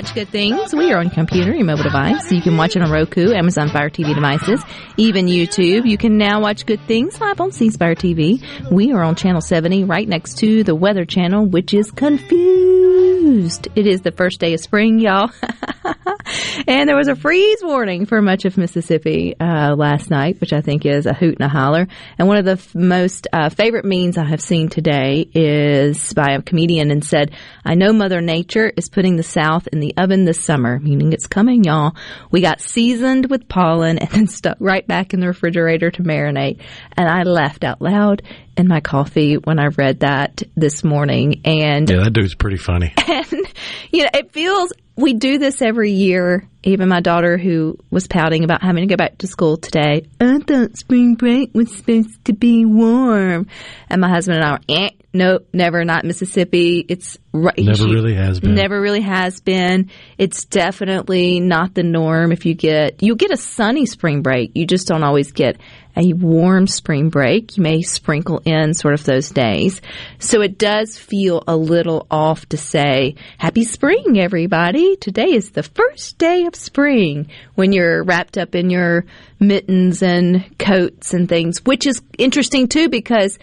[0.00, 0.74] Watch good things.
[0.74, 2.32] We are on computer, your mobile device.
[2.32, 4.62] You can watch it on Roku, Amazon Fire TV devices,
[4.96, 5.86] even YouTube.
[5.86, 8.42] You can now watch good things live on C Spire TV.
[8.70, 13.68] We are on channel 70, right next to the Weather Channel, which is confused.
[13.74, 15.30] It is the first day of spring, y'all.
[16.66, 20.60] and there was a freeze warning for much of Mississippi uh, last night, which I
[20.60, 21.88] think is a hoot and a holler.
[22.18, 26.32] And one of the f- most uh, favorite memes I have seen today is by
[26.32, 27.32] a comedian and said,
[27.64, 31.26] I know Mother Nature is putting the South in the oven this summer, meaning it's
[31.26, 31.96] coming, y'all.
[32.30, 36.60] We got seasoned with pollen and then stuck right back in the refrigerator to marinate.
[36.96, 38.22] And I laughed out loud
[38.60, 41.40] in my coffee when I read that this morning.
[41.44, 42.92] And Yeah, that dude's pretty funny.
[43.08, 43.26] and
[43.90, 48.44] you know it feels we do this every year even my daughter who was pouting
[48.44, 52.32] about having to go back to school today i thought spring break was supposed to
[52.34, 53.46] be warm
[53.88, 58.14] and my husband and i were eh, nope never not mississippi it's right Never really
[58.14, 58.54] has been.
[58.54, 63.36] never really has been it's definitely not the norm if you get you get a
[63.38, 65.58] sunny spring break you just don't always get
[66.00, 67.56] a warm spring break.
[67.56, 69.82] You may sprinkle in sort of those days.
[70.18, 74.96] So it does feel a little off to say, Happy spring, everybody.
[74.96, 79.04] Today is the first day of spring when you're wrapped up in your
[79.38, 83.38] mittens and coats and things, which is interesting too because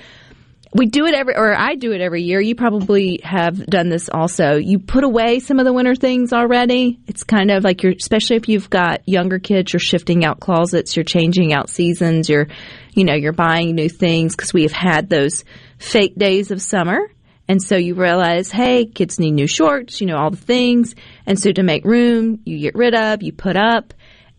[0.77, 2.39] we do it every, or I do it every year.
[2.39, 4.57] You probably have done this also.
[4.57, 6.99] You put away some of the winter things already.
[7.07, 10.95] It's kind of like you're, especially if you've got younger kids, you're shifting out closets,
[10.95, 12.47] you're changing out seasons, you're,
[12.93, 15.43] you know, you're buying new things because we have had those
[15.79, 16.99] fake days of summer.
[17.47, 20.93] And so you realize, hey, kids need new shorts, you know, all the things.
[21.25, 23.93] And so to make room, you get rid of, you put up.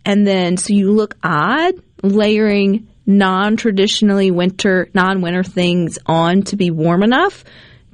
[0.04, 7.02] And then so you look odd layering non-traditionally winter, non-winter things on to be warm
[7.02, 7.42] enough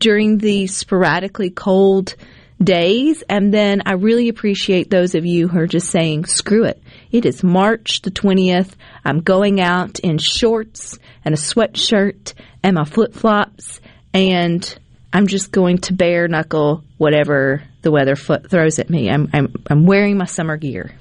[0.00, 2.16] during the sporadically cold
[2.62, 3.22] days.
[3.28, 6.82] And then I really appreciate those of you who are just saying, screw it.
[7.12, 8.72] It is March the 20th.
[9.04, 13.80] I'm going out in shorts and a sweatshirt and my flip flops
[14.12, 14.78] and
[15.12, 19.08] I'm just going to bare knuckle whatever the weather foot throws at me.
[19.08, 20.92] I'm, I'm, I'm wearing my summer gear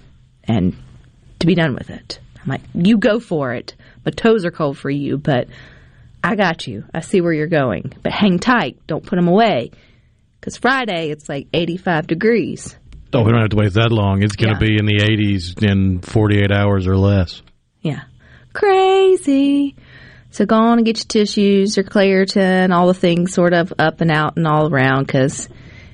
[0.44, 0.76] and
[1.40, 2.20] to be done with it.
[2.44, 3.74] I'm like, you go for it.
[4.06, 5.48] My toes are cold for you, but
[6.24, 6.86] I got you.
[6.94, 7.94] I see where you're going.
[8.02, 8.78] But hang tight.
[8.88, 9.72] Don't put them away.
[10.40, 12.78] Because Friday, it's like 85 degrees.
[13.14, 14.24] Oh, we don't have to wait that long.
[14.24, 14.70] It's going to Yeah.
[14.72, 17.42] be in the 80s in 48 hours or less.
[17.82, 18.02] Yeah.
[18.54, 19.76] Crazy.
[20.32, 24.02] So go on and get your tissues, your Claritin, all the things sort of up
[24.02, 25.48] and out and all around because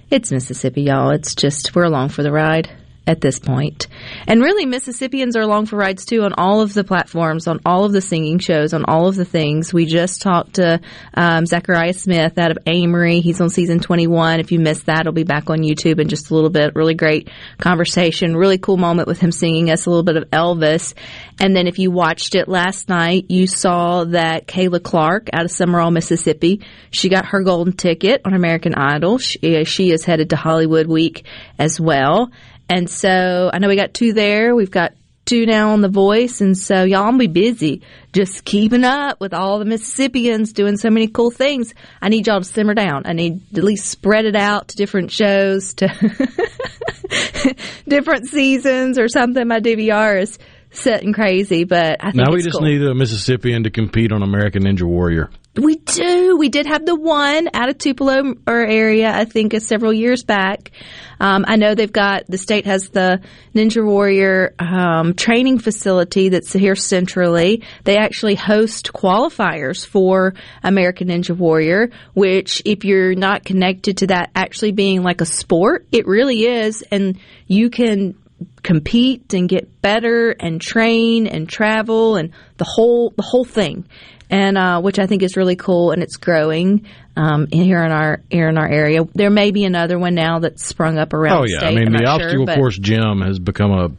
[0.10, 1.12] it's Mississippi, y'all.
[1.12, 2.70] It's just, we're along for the ride
[3.10, 3.88] at this point.
[4.28, 7.84] And really, Mississippians are along for rides too on all of the platforms, on all
[7.84, 9.74] of the singing shows, on all of the things.
[9.74, 10.80] We just talked to
[11.16, 13.22] um, Zachariah Smith out of Amory.
[13.22, 14.40] He's on season 21.
[14.40, 16.76] If you missed that, it'll be back on YouTube in just a little bit.
[16.76, 18.38] Really great conversation.
[18.38, 20.94] Really cool moment with him singing us a little bit of Elvis.
[21.40, 25.52] And then if you watched it last night, you saw that Kayla Clark out of
[25.52, 29.18] Sumrall, Mississippi, she got her golden ticket on American Idol.
[29.18, 31.26] She, she is headed to Hollywood Week
[31.58, 32.32] as well.
[32.70, 34.56] And so I know we got two there.
[34.56, 34.94] We've got
[35.26, 36.42] two now on The Voice.
[36.42, 37.82] And so y'all I'm gonna be busy
[38.14, 41.74] just keeping up with all the Mississippians doing so many cool things.
[42.02, 43.04] I need y'all to simmer down.
[43.06, 45.88] I need to at least spread it out to different shows, to
[47.88, 49.48] different seasons or something.
[49.48, 50.40] My DVR is
[50.72, 52.68] setting crazy, but I think Now we just cool.
[52.68, 55.30] need a Mississippian to compete on American Ninja Warrior.
[55.56, 56.38] We do.
[56.38, 60.24] We did have the one out of Tupelo or area, I think, uh, several years
[60.24, 60.72] back.
[61.20, 63.22] Um, I know they've got the state has the
[63.56, 67.64] Ninja Warrior um, training facility that's here centrally.
[67.84, 74.30] They actually host qualifiers for American Ninja Warrior, which, if you're not connected to that
[74.36, 78.16] actually being like a sport, it really is, and you can
[78.64, 83.86] compete and get better and train and travel and the whole the whole thing
[84.30, 88.22] and uh, which I think is really cool and it's growing um, here in our
[88.30, 89.04] here in our area.
[89.14, 91.48] There may be another one now that's sprung up around.
[91.48, 91.56] State.
[91.58, 91.78] Oh yeah, state.
[91.78, 93.90] I mean I'm the obstacle sure, course gym has become a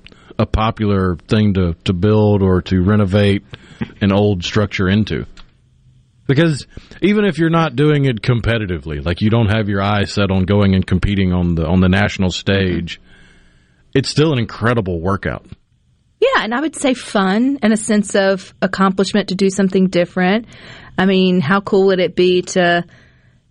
[0.41, 3.45] a popular thing to to build or to renovate
[4.01, 5.27] an old structure into.
[6.27, 6.65] Because
[7.03, 10.45] even if you're not doing it competitively, like you don't have your eyes set on
[10.45, 13.01] going and competing on the on the national stage,
[13.95, 15.45] it's still an incredible workout.
[16.21, 20.47] Yeah, and I would say fun and a sense of accomplishment to do something different.
[20.99, 22.85] I mean, how cool would it be to,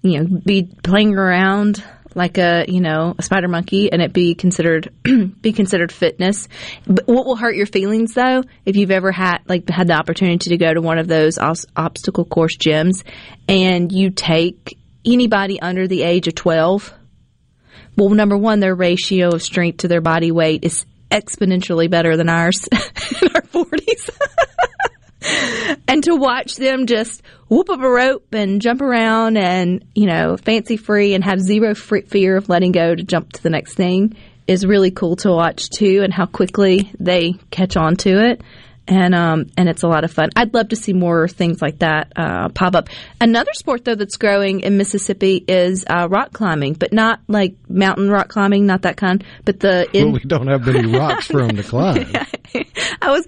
[0.04, 4.36] you know, be playing around like a, you know, a spider monkey and it be
[4.36, 4.94] considered
[5.42, 6.48] be considered fitness.
[6.86, 10.52] But what will hurt your feelings though, if you've ever had like had the opportunity
[10.52, 13.04] to go to one of those os- obstacle course gyms
[13.48, 16.94] and you take anybody under the age of 12
[18.00, 22.30] well, number one, their ratio of strength to their body weight is exponentially better than
[22.30, 24.10] ours in our 40s.
[25.88, 30.38] and to watch them just whoop up a rope and jump around and, you know,
[30.38, 34.16] fancy free and have zero fear of letting go to jump to the next thing
[34.48, 38.42] is really cool to watch too and how quickly they catch on to it.
[38.90, 40.30] And um and it's a lot of fun.
[40.36, 42.90] I'd love to see more things like that uh, pop up.
[43.22, 48.10] Another sport though that's growing in Mississippi is uh, rock climbing, but not like mountain
[48.10, 49.24] rock climbing, not that kind.
[49.46, 52.12] But the in, well, we don't have many rocks for them to climb.
[53.02, 53.26] I was,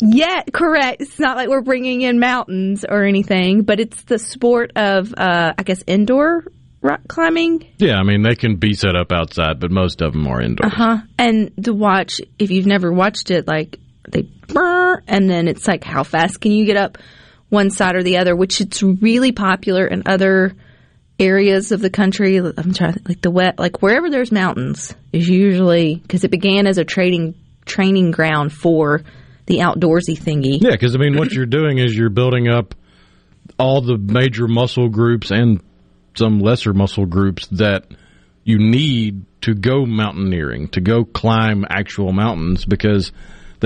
[0.00, 1.02] yeah, correct.
[1.02, 5.54] It's not like we're bringing in mountains or anything, but it's the sport of, uh,
[5.58, 6.44] I guess, indoor
[6.82, 7.66] rock climbing.
[7.78, 10.72] Yeah, I mean they can be set up outside, but most of them are indoors.
[10.72, 10.98] Huh?
[11.18, 15.84] And to watch, if you've never watched it, like they brr, and then it's like,
[15.84, 16.98] how fast can you get up
[17.48, 18.34] one side or the other?
[18.34, 20.54] Which it's really popular in other
[21.18, 22.36] areas of the country.
[22.36, 26.78] I'm trying like the wet, like wherever there's mountains is usually because it began as
[26.78, 29.02] a trading training ground for
[29.46, 30.60] the outdoorsy thingy.
[30.60, 32.74] Yeah, because I mean, what you're doing is you're building up
[33.58, 35.60] all the major muscle groups and
[36.16, 37.86] some lesser muscle groups that
[38.44, 43.12] you need to go mountaineering, to go climb actual mountains, because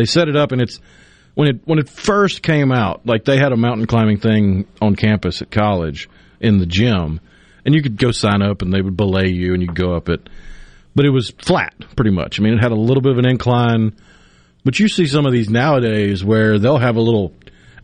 [0.01, 0.81] they set it up and it's
[1.35, 4.97] when it when it first came out, like they had a mountain climbing thing on
[4.97, 6.09] campus at college
[6.41, 7.21] in the gym,
[7.67, 10.09] and you could go sign up and they would belay you and you'd go up
[10.09, 10.29] it,
[10.95, 12.41] but it was flat pretty much.
[12.41, 13.95] I mean, it had a little bit of an incline,
[14.65, 17.33] but you see some of these nowadays where they'll have a little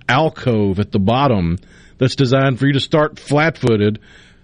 [0.09, 1.59] alcove at the bottom
[1.99, 3.99] that's designed for you to start flat footed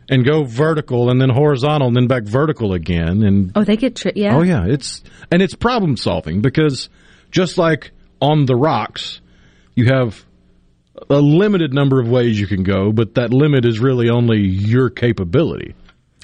[0.09, 3.97] and go vertical and then horizontal and then back vertical again and Oh, they get
[3.97, 4.37] tri- yeah.
[4.37, 6.89] Oh yeah, it's and it's problem solving because
[7.33, 7.91] just like
[8.21, 9.21] on the rocks,
[9.75, 10.25] you have
[11.11, 14.91] a limited number of ways you can go, but that limit is really only your
[14.91, 15.75] capability.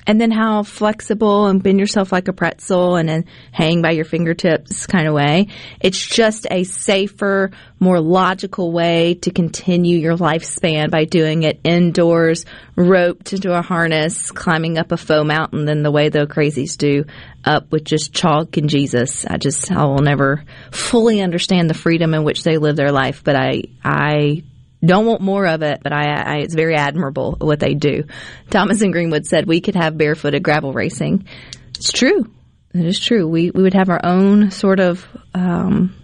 [0.09, 4.07] And then how flexible and bend yourself like a pretzel and then hang by your
[4.07, 5.49] fingertips kind of way.
[5.83, 12.47] It's just a safer, more logical way to continue your lifespan by doing it indoors,
[12.75, 17.05] roped into a harness, climbing up a faux mountain than the way the crazies do
[17.45, 19.27] up with just chalk and Jesus.
[19.27, 23.23] I just, I will never fully understand the freedom in which they live their life,
[23.23, 24.43] but I, I
[24.85, 28.05] don't want more of it, but I, I, it's very admirable what they do.
[28.51, 31.27] Thomas and Greenwood said we could have barefooted gravel racing.
[31.71, 32.31] It's true.
[32.75, 33.27] It is true.
[33.27, 35.95] We we would have our own sort of um,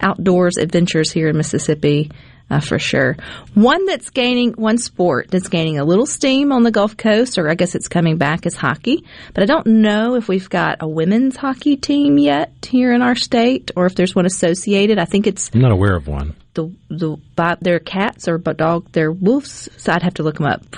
[0.00, 2.10] outdoors adventures here in Mississippi.
[2.50, 3.16] Uh, for sure.
[3.54, 7.48] One that's gaining, one sport that's gaining a little steam on the Gulf Coast, or
[7.48, 9.06] I guess it's coming back, is hockey.
[9.32, 13.14] But I don't know if we've got a women's hockey team yet here in our
[13.14, 14.98] state, or if there's one associated.
[14.98, 16.36] I think it's I'm not aware of one.
[16.54, 20.38] The the by, their cats or but dog they're wolves so I'd have to look
[20.38, 20.62] them up.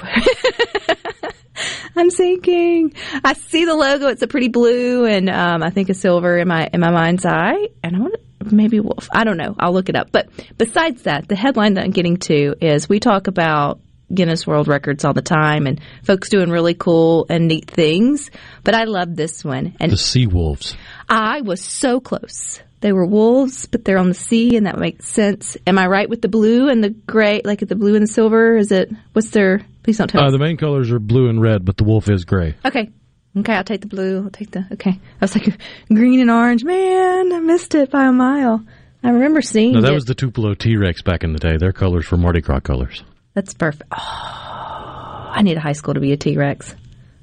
[1.97, 2.93] I'm thinking
[3.25, 4.09] I see the logo.
[4.09, 7.25] It's a pretty blue and um, I think a silver in my in my mind's
[7.25, 7.69] eye.
[7.83, 8.17] And I want
[8.53, 9.09] maybe wolf.
[9.12, 9.55] I don't know.
[9.59, 10.12] I'll look it up.
[10.12, 13.81] But besides that, the headline that I'm getting to is we talk about
[14.12, 18.31] Guinness World Records all the time and folks doing really cool and neat things.
[18.62, 19.75] But I love this one.
[19.81, 20.77] And The sea wolves.
[21.09, 22.61] I was so close.
[22.81, 25.57] They were wolves, but they're on the sea, and that makes sense.
[25.67, 27.41] Am I right with the blue and the gray?
[27.45, 28.57] Like the blue and the silver?
[28.57, 28.91] Is it?
[29.12, 29.62] What's their?
[29.83, 30.33] Please don't tell Uh, us.
[30.33, 32.55] the main colors are blue and red, but the wolf is gray.
[32.65, 32.91] okay,
[33.39, 33.53] okay.
[33.55, 34.23] I'll take the blue.
[34.25, 34.67] I'll take the.
[34.73, 34.91] Okay.
[34.91, 35.59] I was like
[35.89, 36.65] green and orange.
[36.65, 38.62] Man, I missed it by a mile.
[39.03, 39.95] I remember seeing No, that it.
[39.95, 41.57] was the Tupelo T Rex back in the day.
[41.57, 43.03] Their colors were Mardi Gras colors.
[43.35, 43.85] That's perfect.
[43.93, 46.75] Oh, I need a high school to be a T Rex.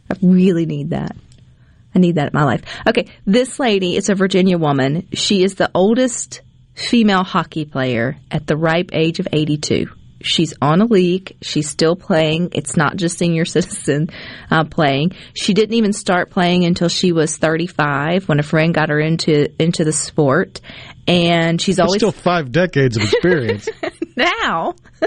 [0.10, 1.16] I really need that.
[1.96, 2.62] I need that in my life.
[2.88, 5.08] Okay, this lady is a Virginia woman.
[5.14, 6.42] She is the oldest
[6.76, 9.88] female hockey player at the ripe age of 82.
[10.24, 11.36] She's on a league.
[11.42, 12.50] She's still playing.
[12.54, 14.10] It's not just senior citizen
[14.50, 15.12] uh, playing.
[15.34, 19.50] She didn't even start playing until she was 35 when a friend got her into
[19.62, 20.62] into the sport.
[21.06, 23.68] And she's always still five decades of experience.
[24.16, 24.76] now.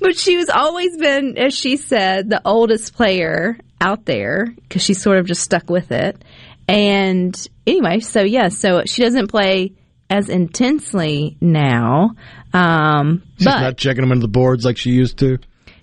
[0.00, 5.18] but she's always been, as she said, the oldest player out there because she's sort
[5.18, 6.22] of just stuck with it.
[6.66, 9.72] And anyway, so yeah, so she doesn't play
[10.10, 12.10] as intensely now.
[12.52, 15.38] Um, She's but not checking them into the boards like she used to.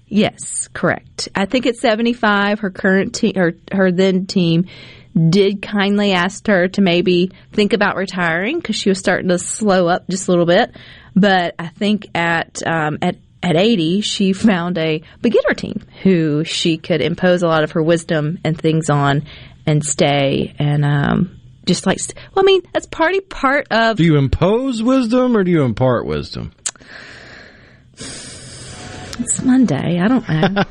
[0.07, 1.29] Yes, correct.
[1.35, 4.65] I think at 75, her current team, her, her then team
[5.29, 9.87] did kindly ask her to maybe think about retiring because she was starting to slow
[9.87, 10.75] up just a little bit.
[11.15, 16.77] But I think at, um, at, at 80, she found a beginner team who she
[16.77, 19.23] could impose a lot of her wisdom and things on
[19.65, 21.97] and stay and, um, just like,
[22.33, 26.05] well, I mean, that's party part of Do you impose wisdom or do you impart
[26.05, 26.51] wisdom?
[29.17, 29.99] It's Monday.
[29.99, 30.63] I don't know.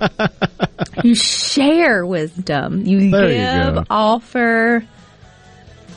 [1.02, 2.84] you share wisdom.
[2.84, 3.84] You There give, go.
[3.88, 4.84] offer,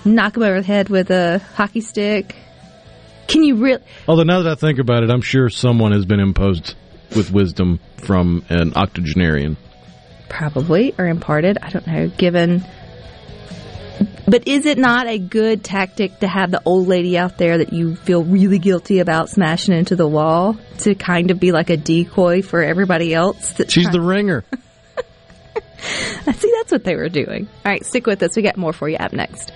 [0.05, 2.35] knock them over the head with a hockey stick.
[3.27, 3.83] Can you really?
[4.07, 6.75] Although now that I think about it, I'm sure someone has been imposed
[7.15, 9.57] with wisdom from an octogenarian.
[10.29, 11.57] Probably or imparted.
[11.61, 12.07] I don't know.
[12.09, 12.63] Given.
[14.27, 17.73] But is it not a good tactic to have the old lady out there that
[17.73, 21.77] you feel really guilty about smashing into the wall to kind of be like a
[21.77, 23.53] decoy for everybody else?
[23.53, 24.43] That's She's trying- the ringer.
[26.27, 27.47] I see, that's what they were doing.
[27.65, 28.35] All right, stick with us.
[28.35, 29.51] We got more for you up next.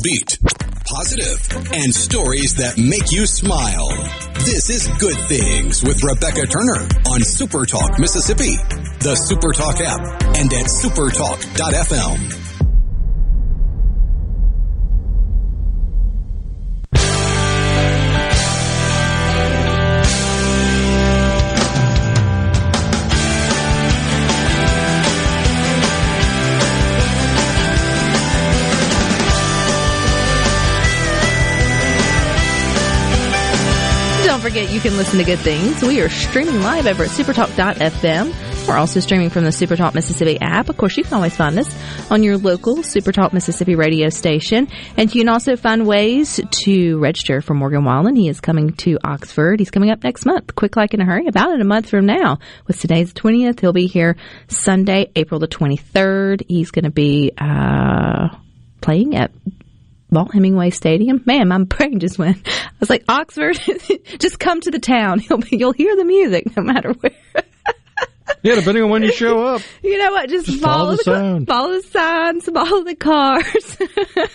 [0.00, 0.40] Upbeat,
[0.86, 3.88] positive, and stories that make you smile.
[4.46, 8.56] This is Good Things with Rebecca Turner on Super Talk Mississippi.
[9.00, 10.00] the Supertalk app,
[10.36, 12.49] and at supertalk.fm.
[34.50, 35.80] forget you can listen to good things.
[35.80, 38.66] We are streaming live over at supertalk.fm.
[38.66, 40.68] We're also streaming from the Supertalk Mississippi app.
[40.68, 41.72] Of course, you can always find us
[42.10, 44.66] on your local Supertalk Mississippi radio station.
[44.96, 48.16] And you can also find ways to register for Morgan Wallen.
[48.16, 49.60] He is coming to Oxford.
[49.60, 50.56] He's coming up next month.
[50.56, 52.40] Quick like in a hurry, about in a month from now.
[52.66, 54.16] With today's 20th, he'll be here
[54.48, 56.42] Sunday, April the 23rd.
[56.48, 58.30] He's going to be, uh,
[58.80, 59.30] playing at
[60.10, 61.22] Vaught-Hemingway Stadium.
[61.24, 62.46] Man, my brain just went.
[62.46, 63.58] I was like, Oxford,
[64.18, 65.22] just come to the town.
[65.28, 67.44] You'll be, you'll hear the music no matter where.
[68.42, 69.62] Yeah, depending on when you show up.
[69.82, 70.28] You know what?
[70.28, 71.46] Just, Just follow, follow the the, sound.
[71.46, 73.76] follow the signs, follow the cars.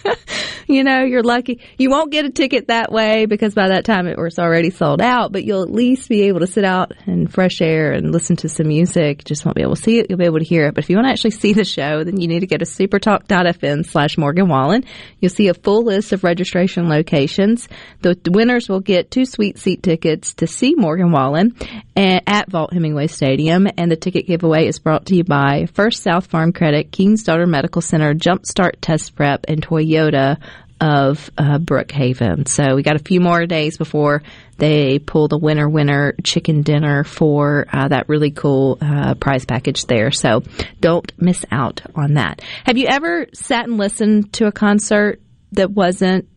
[0.67, 1.61] you know, you're lucky.
[1.77, 5.01] You won't get a ticket that way because by that time it was already sold
[5.01, 8.35] out, but you'll at least be able to sit out in fresh air and listen
[8.37, 9.23] to some music.
[9.23, 10.07] Just won't be able to see it.
[10.09, 10.75] You'll be able to hear it.
[10.75, 12.65] But if you want to actually see the show, then you need to go to
[12.65, 14.83] supertalk.fm slash Morgan Wallen.
[15.19, 17.67] You'll see a full list of registration locations.
[18.01, 21.55] The winners will get two sweet seat tickets to see Morgan Wallen
[21.95, 23.67] eh, at Vaught-Hemingway Stadium.
[23.77, 27.45] And the ticket giveaway is brought to you by First South Farm Credit, King's Daughter
[27.45, 30.37] Medical Center, Jumpstart Test Prep, and Toyota
[30.81, 32.47] of uh, Brookhaven.
[32.47, 34.23] So we got a few more days before
[34.57, 39.85] they pull the winner winner chicken dinner for uh, that really cool uh, prize package
[39.85, 40.11] there.
[40.11, 40.43] So
[40.79, 42.41] don't miss out on that.
[42.65, 45.21] Have you ever sat and listened to a concert
[45.53, 46.27] that wasn't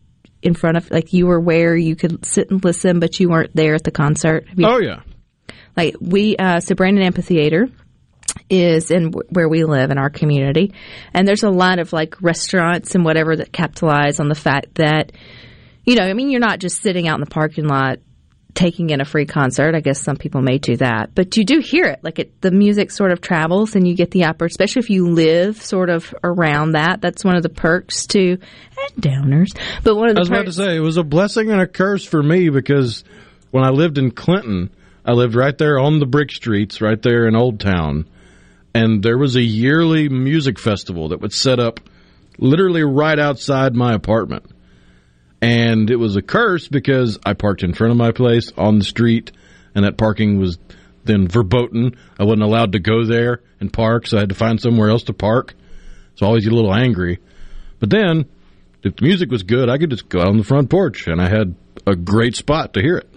[0.41, 3.55] in front of like you were where you could sit and listen, but you weren't
[3.55, 4.47] there at the concert?
[4.55, 5.01] You Oh yeah.
[5.75, 7.67] Like we uh so brandon amphitheater
[8.49, 10.73] is in w- where we live in our community.
[11.13, 15.11] And there's a lot of like restaurants and whatever that capitalize on the fact that
[15.85, 17.99] you know i mean you're not just sitting out in the parking lot
[18.55, 19.75] taking in a free concert.
[19.75, 21.13] I guess some people may do that.
[21.13, 21.99] But you do hear it.
[22.03, 25.09] Like it the music sort of travels and you get the upper especially if you
[25.09, 26.99] live sort of around that.
[26.99, 30.45] That's one of the perks to and downers but one of the I was about
[30.45, 33.03] to say it was a blessing and a curse for me because
[33.51, 34.71] when I lived in Clinton,
[35.09, 38.07] I lived right there on the brick streets, right there in Old Town,
[38.75, 41.79] and there was a yearly music festival that would set up
[42.37, 44.45] literally right outside my apartment.
[45.41, 48.85] And it was a curse because I parked in front of my place on the
[48.85, 49.31] street,
[49.73, 50.59] and that parking was
[51.05, 51.97] then verboten.
[52.19, 55.05] I wasn't allowed to go there and park, so I had to find somewhere else
[55.05, 55.55] to park.
[56.17, 57.17] So I always get a little angry.
[57.79, 58.25] But then,
[58.83, 61.19] if the music was good, I could just go out on the front porch, and
[61.19, 61.55] I had
[61.87, 63.09] a great spot to hear it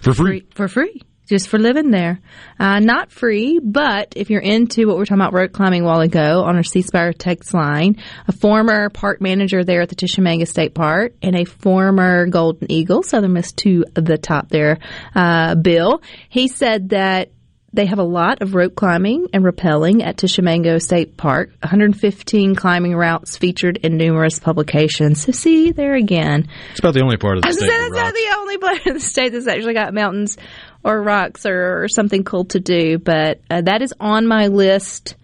[0.00, 0.40] for free.
[0.40, 2.20] free for free just for living there
[2.58, 5.84] uh, not free but if you're into what we we're talking about rope climbing a
[5.84, 7.96] while ago on our c spire text line
[8.26, 13.02] a former park manager there at the Tishomingo State Park and a former Golden Eagle
[13.02, 14.78] Southern Miss to the top there
[15.14, 17.30] uh, Bill he said that
[17.72, 21.50] they have a lot of rope climbing and rappelling at Tishomingo State Park.
[21.62, 25.22] 115 climbing routes featured in numerous publications.
[25.22, 26.48] So see there again.
[26.72, 27.68] It's about the only part of the I state.
[27.68, 30.36] that's not the only part of the state that's actually got mountains
[30.84, 35.14] or rocks or, or something cool to do, but uh, that is on my list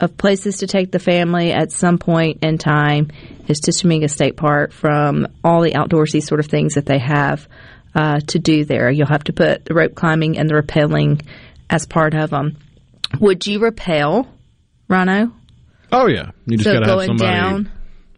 [0.00, 3.10] of places to take the family at some point in time
[3.48, 7.48] is Tishomingo State Park from all the outdoorsy sort of things that they have
[7.94, 8.90] uh, to do there.
[8.90, 11.22] You'll have to put the rope climbing and the rappelling
[11.70, 12.56] as part of them.
[13.20, 14.28] Would you rappel,
[14.88, 15.32] Rhino?
[15.92, 17.70] Oh yeah, you just So got to have somebody down.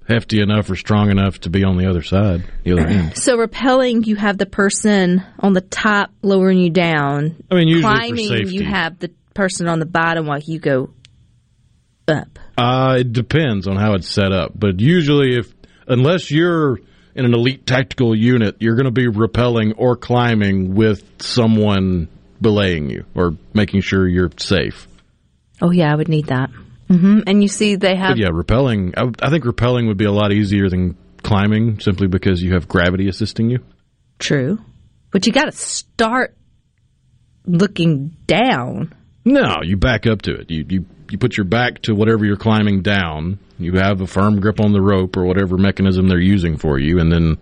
[0.09, 3.17] hefty enough or strong enough to be on the other side, the other end.
[3.17, 7.37] So rappelling, you have the person on the top lowering you down.
[7.51, 10.91] I mean, usually climbing, you have the person on the bottom while you go
[12.09, 12.39] up.
[12.57, 15.53] Uh, it depends on how it's set up, but usually, if
[15.87, 16.79] unless you're
[17.15, 22.09] in an elite tactical unit, you're going to be rappelling or climbing with someone
[22.41, 24.87] belaying you or making sure you're safe.
[25.61, 26.51] Oh yeah, I would need that.
[26.89, 28.95] hmm And you see, they have But yeah, rappelling.
[28.97, 32.69] I, I think rappelling would be a lot easier than climbing, simply because you have
[32.69, 33.59] gravity assisting you.
[34.19, 34.59] true,
[35.11, 36.37] but you got to start
[37.45, 38.95] looking down.
[39.25, 40.51] No, you back up to it.
[40.51, 43.39] You you you put your back to whatever you're climbing down.
[43.59, 46.99] You have a firm grip on the rope or whatever mechanism they're using for you,
[47.01, 47.37] and then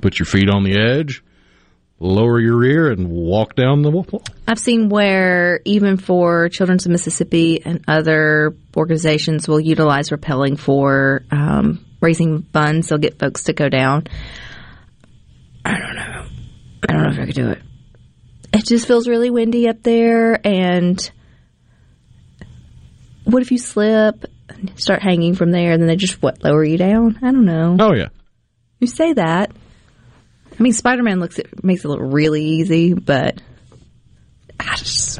[0.00, 1.22] put your feet on the edge,
[2.02, 4.22] lower your rear, and walk down the wall.
[4.46, 11.24] I've seen where even for Children's of Mississippi and other organizations will utilize rappelling for
[11.30, 12.88] um, raising funds.
[12.88, 14.08] They'll get folks to go down.
[15.64, 16.26] I don't know.
[16.88, 17.62] I don't know if I could do it.
[18.52, 21.10] It just feels really windy up there, and
[23.24, 26.64] what if you slip and start hanging from there, and then they just what lower
[26.64, 27.18] you down?
[27.22, 27.76] I don't know.
[27.78, 28.08] Oh yeah.
[28.80, 29.52] You say that.
[30.58, 33.40] I mean, Spider Man looks it makes it look really easy, but
[34.60, 35.18] I just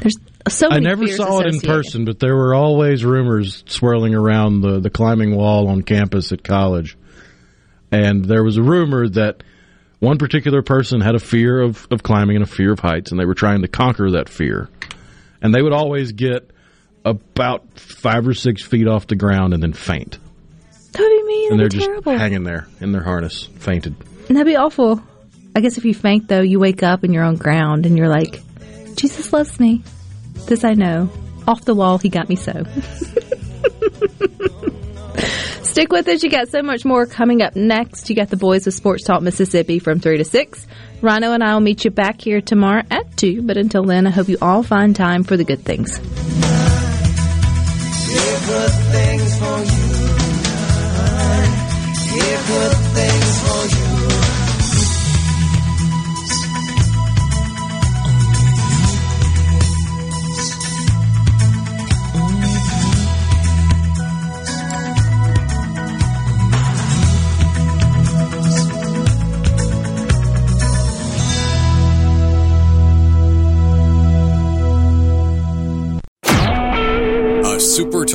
[0.00, 0.16] there's
[0.48, 4.78] so I never saw it in person, but there were always rumors swirling around the,
[4.80, 6.98] the climbing wall on campus at college.
[7.90, 9.42] And there was a rumor that
[10.00, 13.18] one particular person had a fear of, of climbing and a fear of heights, and
[13.18, 14.68] they were trying to conquer that fear.
[15.40, 16.50] And they would always get
[17.04, 20.18] about five or six feet off the ground and then faint.
[20.92, 21.52] That'd be mean.
[21.52, 22.18] and they're That'd just terrible.
[22.18, 23.96] hanging there in their harness, fainted.
[24.28, 25.02] That'd be awful.
[25.56, 28.08] I guess if you faint though, you wake up and you're on ground and you're
[28.08, 28.40] like,
[28.96, 29.82] Jesus loves me.
[30.46, 31.10] This I know.
[31.46, 32.52] Off the wall, he got me so.
[35.62, 36.22] Stick with us.
[36.22, 38.08] You got so much more coming up next.
[38.08, 40.66] You got the boys of Sports Talk Mississippi from 3 to 6.
[41.02, 43.42] Rhino and I will meet you back here tomorrow at 2.
[43.42, 45.98] But until then, I hope you all find time for the good things.
[52.94, 53.93] Things